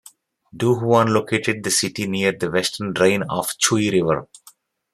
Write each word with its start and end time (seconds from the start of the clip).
Du 0.57 0.73
Huan 0.79 1.13
located 1.13 1.63
the 1.63 1.69
city 1.69 2.07
near 2.07 2.31
the 2.31 2.49
western 2.49 2.91
drain 2.91 3.21
of 3.29 3.49
the 3.49 3.53
Chui 3.61 3.91
River. 3.91 4.27